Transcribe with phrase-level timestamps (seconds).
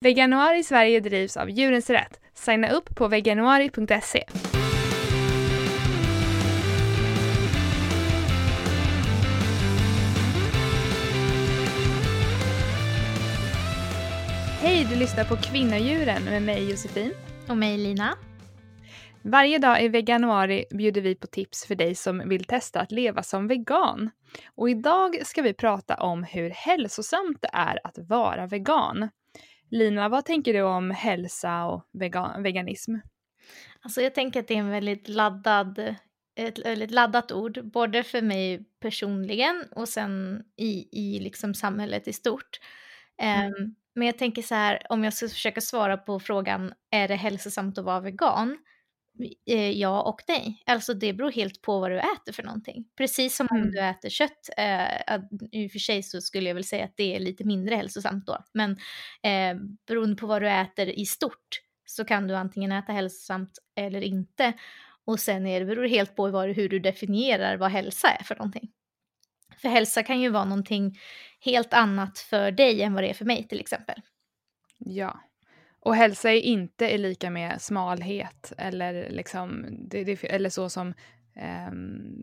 [0.00, 2.20] Veganuari Sverige drivs av Djurens Rätt.
[2.34, 4.24] Signa upp på veganuari.se.
[14.60, 17.12] Hej, du lyssnar på Kvinnodjuren med mig Josefin.
[17.48, 18.14] Och mig Lina.
[19.22, 23.22] Varje dag i veganuari bjuder vi på tips för dig som vill testa att leva
[23.22, 24.10] som vegan.
[24.54, 29.08] Och idag ska vi prata om hur hälsosamt det är att vara vegan.
[29.70, 32.94] Lina, vad tänker du om hälsa och vegan veganism?
[33.80, 35.94] Alltså jag tänker att det är en väldigt laddad,
[36.36, 42.12] ett väldigt laddat ord, både för mig personligen och sen i, i liksom samhället i
[42.12, 42.60] stort.
[43.22, 43.46] Mm.
[43.46, 47.14] Um, men jag tänker så här, om jag ska försöka svara på frågan, är det
[47.14, 48.58] hälsosamt att vara vegan?
[49.46, 50.62] Eh, ja och nej.
[50.66, 52.84] Alltså det beror helt på vad du äter för någonting.
[52.96, 53.62] Precis som mm.
[53.62, 54.48] om du äter kött.
[54.56, 55.16] Eh,
[55.52, 58.26] I och för sig så skulle jag väl säga att det är lite mindre hälsosamt
[58.26, 58.38] då.
[58.52, 58.70] Men
[59.22, 64.00] eh, beroende på vad du äter i stort så kan du antingen äta hälsosamt eller
[64.00, 64.52] inte.
[65.04, 68.34] Och sen är det, beror helt på vad, hur du definierar vad hälsa är för
[68.34, 68.70] någonting.
[69.56, 70.98] För hälsa kan ju vara någonting
[71.40, 74.02] helt annat för dig än vad det är för mig till exempel.
[74.78, 75.20] Ja,
[75.80, 80.94] och hälsa är inte lika med smalhet eller, liksom, det, det, eller så som
[81.36, 81.72] eh,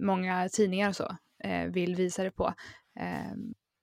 [0.00, 2.54] många tidningar och så eh, vill visa det på.
[3.00, 3.34] Eh,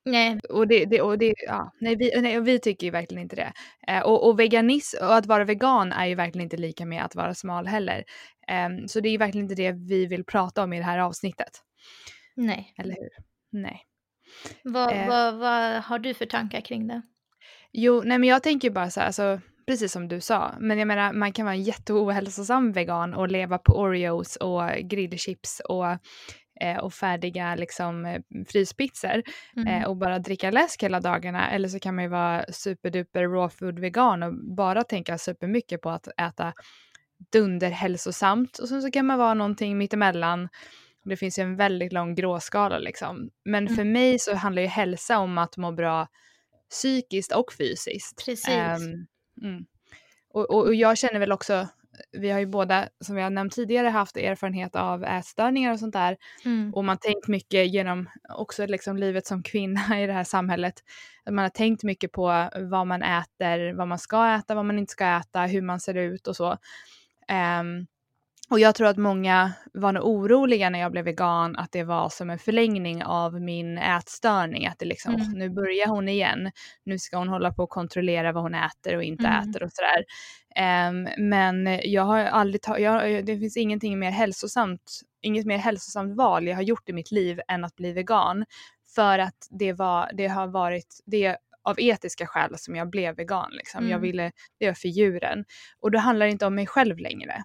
[0.05, 0.39] nej.
[0.50, 3.53] Och, det, det, och det, ja, nej, vi, nej, vi tycker ju verkligen inte det.
[3.88, 7.16] Eh, och, och veganism och att vara vegan är ju verkligen inte lika med att
[7.16, 8.03] vara smal heller.
[8.47, 11.00] Ehm, så det är ju verkligen inte det vi vill prata om i det här
[11.00, 11.52] avsnittet.
[12.35, 12.73] Nej.
[12.78, 13.09] Eller hur?
[13.52, 13.81] Nej.
[14.63, 15.08] Vad, eh.
[15.08, 17.02] vad, vad har du för tankar kring det?
[17.72, 19.39] Jo, nej men jag tänker bara så här, alltså
[19.72, 20.55] precis som du sa.
[20.59, 25.61] Men jag menar, man kan vara en jätteohälsosam vegan och leva på Oreos och grillchips
[25.66, 25.88] och,
[26.61, 29.23] eh, och färdiga liksom, fryspizzor
[29.55, 29.67] mm.
[29.67, 31.52] eh, och bara dricka läsk hela dagarna.
[31.52, 35.89] Eller så kan man ju vara superduper raw food vegan och bara tänka supermycket på
[35.89, 36.53] att äta
[37.31, 38.59] dunderhälsosamt.
[38.59, 40.50] Och sen så kan man vara någonting mittemellan.
[41.03, 43.29] Det finns ju en väldigt lång gråskala liksom.
[43.46, 43.75] Men mm.
[43.75, 46.07] för mig så handlar ju hälsa om att må bra
[46.69, 48.25] psykiskt och fysiskt.
[48.25, 48.81] Precis.
[48.81, 49.07] Um,
[49.41, 49.66] Mm.
[50.34, 51.68] Och, och, och, jag känner väl också,
[52.12, 56.18] vi har ju båda som har nämnt tidigare haft erfarenhet av ätstörningar och sånt där.
[56.46, 56.74] Mm.
[56.74, 60.74] Och man tänkt mycket genom också liksom livet som kvinna i det här samhället.
[61.29, 64.91] Man har tänkt mycket på vad man äter, vad man ska äta, vad man inte
[64.91, 66.52] ska äta, hur man ser ut och så.
[67.62, 67.88] Um,
[68.51, 72.09] och jag tror att många var nog oroliga när jag blev vegan att det var
[72.09, 74.67] som en förlängning av min ätstörning.
[74.67, 75.31] Att det liksom, mm.
[75.31, 76.51] nu börjar hon igen.
[76.84, 79.50] Nu ska hon hålla på och kontrollera vad hon äter och inte mm.
[79.50, 80.06] äter och sådär.
[80.90, 86.47] Um, men jag har aldrig tagit, det finns ingenting mer hälsosamt, inget mer hälsosamt val
[86.47, 88.45] jag har gjort i mitt liv än att bli vegan.
[88.95, 93.51] För att det, var, det har varit, det av etiska skäl som jag blev vegan.
[93.51, 93.79] Liksom.
[93.79, 93.91] Mm.
[93.91, 95.45] Jag ville, det var för djuren.
[95.79, 97.44] Och då handlar det inte om mig själv längre.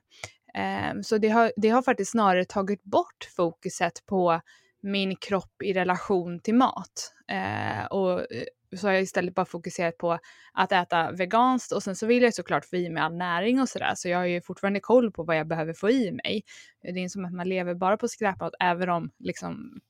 [0.56, 4.40] Ehm, så det har, det har faktiskt snarare tagit bort fokuset på
[4.82, 7.12] min kropp i relation till mat.
[7.28, 8.44] Ehm, och eh,
[8.76, 10.18] så har jag istället bara fokuserat på
[10.52, 13.68] att äta veganskt och sen så vill jag såklart få i mig all näring och
[13.68, 16.42] sådär så jag har ju fortfarande koll på vad jag behöver få i mig.
[16.82, 19.80] Det är inte som att man lever bara på skräpmat även om liksom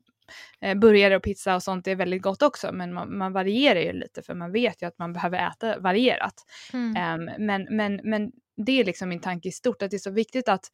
[0.60, 3.92] eh, burgare och pizza och sånt är väldigt gott också men man, man, varierar ju
[3.92, 6.34] lite för man vet ju att man behöver äta varierat.
[6.72, 7.20] Mm.
[7.20, 10.10] Um, men, men, men det är liksom min tanke i stort, att det är så
[10.10, 10.70] viktigt att,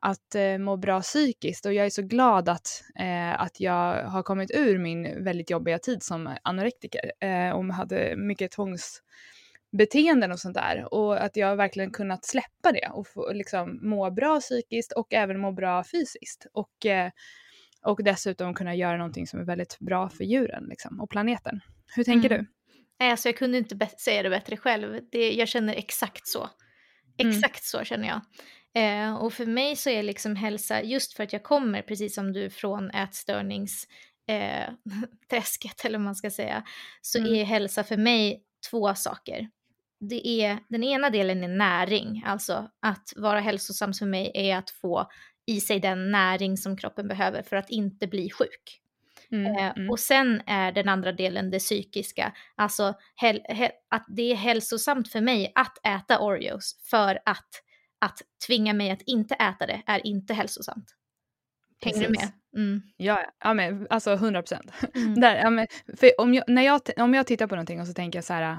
[0.00, 4.22] att eh, må bra psykiskt och jag är så glad att, eh, att jag har
[4.22, 10.54] kommit ur min väldigt jobbiga tid som anorektiker eh, och hade mycket tvångsbeteenden och sånt
[10.54, 15.12] där och att jag verkligen kunnat släppa det och få, liksom, må bra psykiskt och
[15.12, 17.10] även må bra fysiskt och, eh,
[17.82, 21.60] och dessutom kunna göra någonting som är väldigt bra för djuren liksom, och planeten.
[21.96, 22.44] Hur tänker mm.
[22.44, 22.50] du?
[23.04, 25.00] Alltså jag kunde inte säga det bättre själv.
[25.12, 26.50] Det, jag känner exakt så.
[27.20, 27.36] Mm.
[27.36, 28.20] Exakt så känner jag.
[28.74, 32.32] Eh, och för mig så är liksom hälsa, just för att jag kommer, precis som
[32.32, 36.64] du, från ätstörningsträsket eh, eller vad man ska säga,
[37.00, 37.34] så mm.
[37.34, 39.50] är hälsa för mig två saker.
[40.00, 44.70] Det är, den ena delen är näring, alltså att vara hälsosam för mig är att
[44.70, 45.10] få
[45.46, 48.79] i sig den näring som kroppen behöver för att inte bli sjuk.
[49.32, 49.90] Mm, eh, mm.
[49.90, 55.08] Och sen är den andra delen det psykiska, alltså hel, he, att det är hälsosamt
[55.08, 57.48] för mig att äta Oreos för att,
[57.98, 60.96] att tvinga mig att inte äta det är inte hälsosamt.
[61.84, 62.18] Hänger Precis.
[62.18, 62.32] du med?
[62.66, 62.82] Mm.
[62.96, 64.72] Ja, ja men, alltså 100 procent.
[64.94, 65.14] Mm.
[65.22, 65.66] ja,
[66.18, 68.58] om, jag, jag, om jag tittar på någonting och så tänker jag så här,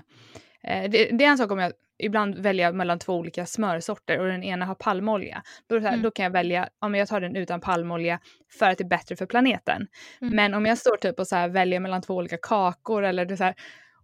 [0.63, 4.27] eh, det, det, är en sak om jag ibland välja mellan två olika smörsorter och
[4.27, 5.43] den ena har palmolja.
[5.67, 6.01] Då, här, mm.
[6.01, 8.19] då kan jag välja, om jag tar den utan palmolja
[8.59, 9.87] för att det är bättre för planeten.
[10.21, 10.35] Mm.
[10.35, 13.37] Men om jag står typ och så här väljer mellan två olika kakor eller det
[13.37, 13.55] så här,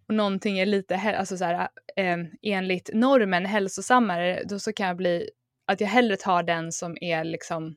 [0.08, 4.98] och någonting är lite alltså så här, eh, enligt normen hälsosammare, då så kan jag
[4.98, 5.30] bli
[5.68, 7.76] att jag hellre tar den som är liksom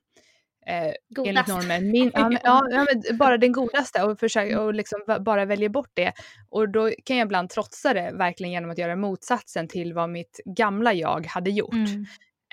[0.71, 1.91] eh, enligt normen.
[1.91, 5.91] Min, ja, men, ja, men bara den godaste och, försöka, och liksom bara välja bort
[5.95, 6.13] det.
[6.49, 10.41] Och då kan jag ibland trotsa det verkligen genom att göra motsatsen till vad mitt
[10.45, 11.75] gamla jag hade gjort.
[11.75, 12.07] Mm.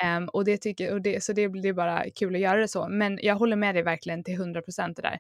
[0.04, 2.88] Um, och det tycker, och det, så det blir bara kul att göra det så.
[2.90, 5.20] Men jag håller med dig verkligen till 100% det där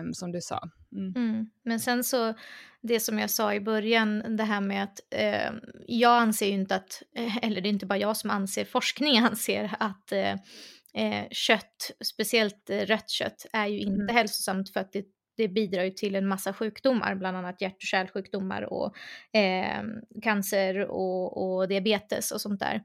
[0.00, 0.68] um, som du sa.
[0.92, 1.12] Mm.
[1.16, 1.50] Mm.
[1.64, 2.34] Men sen så,
[2.80, 5.52] det som jag sa i början, det här med att eh,
[5.86, 9.18] jag anser ju inte att, eh, eller det är inte bara jag som anser, forskning
[9.30, 10.34] anser att eh,
[10.98, 14.14] eh, kött, speciellt eh, rött kött, är ju inte mm.
[14.16, 15.04] hälsosamt för att det,
[15.36, 18.96] det bidrar ju till en massa sjukdomar, bland annat hjärt och kärlsjukdomar och
[19.38, 19.82] eh,
[20.22, 22.82] cancer och, och, diabetes och sånt där.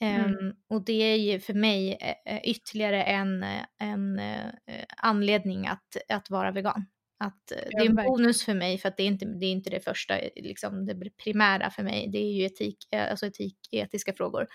[0.00, 0.24] Mm.
[0.24, 1.98] Um, och det är ju för mig
[2.30, 3.44] uh, ytterligare en,
[3.78, 6.86] en uh, anledning att, att vara vegan.
[7.24, 9.70] Att, det är en bonus för mig för att det är inte det, är inte
[9.70, 12.08] det första, liksom det primära för mig.
[12.12, 14.46] Det är ju etik, alltså etik, etiska frågor.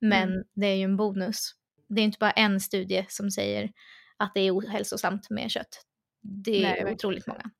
[0.00, 0.44] Men mm.
[0.54, 1.54] det är ju en bonus
[1.88, 3.72] det är inte bara en studie som säger
[4.16, 5.82] att det är ohälsosamt med kött.
[6.22, 7.50] Det är Nej, otroligt många.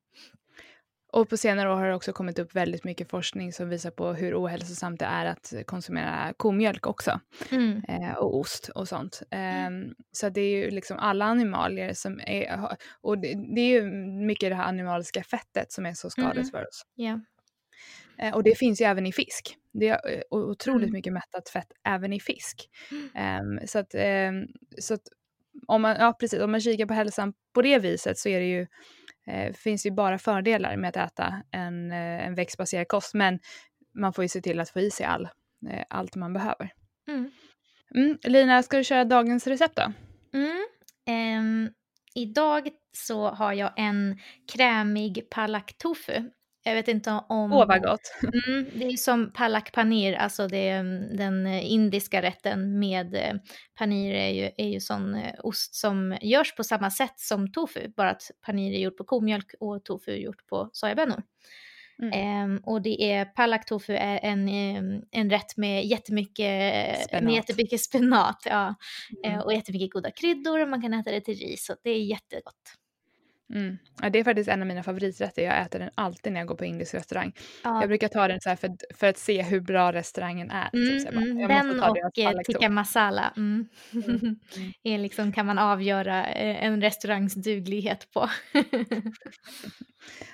[1.15, 4.13] Och på senare år har det också kommit upp väldigt mycket forskning som visar på
[4.13, 7.19] hur ohälsosamt det är att konsumera komjölk också.
[7.51, 7.83] Mm.
[7.87, 9.21] Eh, och ost och sånt.
[9.31, 9.69] Eh,
[10.11, 13.91] så det är ju liksom alla animalier som är, och det, det, är ju
[14.25, 16.51] mycket det här animaliska fettet som är så skadligt mm.
[16.51, 16.85] för oss.
[16.97, 17.19] Yeah.
[18.17, 19.57] Eh, och det finns ju även i fisk.
[19.73, 20.93] Det är eh, otroligt mm.
[20.93, 22.69] mycket mättat fett även i fisk.
[22.91, 24.47] Um, så att, um,
[24.79, 25.01] så att
[25.67, 28.45] om, man, ja, precis, om man kikar på hälsan på det viset så är det
[28.45, 28.67] ju,
[29.27, 33.13] eh, finns ju bara fördelar med att äta en, eh, en växtbaserad kost.
[33.13, 33.39] Men
[33.99, 35.27] man får ju se till att få i sig all,
[35.69, 36.71] eh, allt man behöver.
[37.07, 37.31] Mm.
[37.95, 39.91] Mm, Lina, ska du köra dagens recept då?
[41.11, 41.69] Um,
[42.15, 44.19] idag så har jag en
[44.53, 46.29] krämig palak tofu
[46.67, 47.53] jag vet inte om...
[47.53, 48.13] Åh, vad gott!
[48.47, 53.33] Mm, det är som palak panir, alltså det mm, den eh, indiska rätten med eh,
[53.77, 57.93] panir är ju, är ju sån eh, ost som görs på samma sätt som tofu,
[57.97, 61.23] bara att panir är gjort på komjölk och tofu är gjort på sojabönor.
[62.03, 62.43] Mm.
[62.43, 64.49] Um, och det är palak tofu är en,
[65.11, 68.75] en rätt med jättemycket spenat, med jättemycket spenat ja.
[69.23, 69.37] Mm.
[69.37, 72.03] Uh, och jättemycket goda kryddor och man kan äta det till ris och det är
[72.03, 72.75] jättegott.
[73.53, 73.77] Mm.
[74.01, 75.41] Ja, det är faktiskt en av mina favoriträtter.
[75.41, 77.33] Jag äter den alltid när jag går på indisk restaurang.
[77.63, 77.81] Ja.
[77.81, 80.69] Jag brukar ta den så för, för att se hur bra restaurangen är.
[80.73, 81.11] Mm, typ.
[81.11, 81.95] mm, den och
[82.45, 83.67] tikka masala mm.
[83.93, 84.39] mm.
[84.83, 88.29] är liksom, kan man avgöra eh, en restaurangs duglighet på.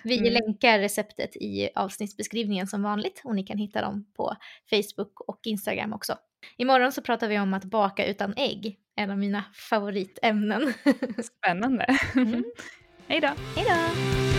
[0.04, 0.34] Vi mm.
[0.34, 4.36] länkar receptet i avsnittsbeskrivningen som vanligt och ni kan hitta dem på
[4.70, 6.18] Facebook och Instagram också.
[6.58, 10.74] Imorgon så pratar vi om att baka utan ägg, en av mina favoritämnen.
[11.24, 11.86] Spännande.
[13.08, 13.30] Hej då!
[13.56, 14.31] Hej då!